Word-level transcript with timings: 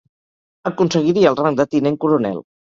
Aconseguiria 0.69 1.35
el 1.35 1.39
rang 1.43 1.61
de 1.63 1.69
tinent 1.77 2.03
coronel. 2.07 2.45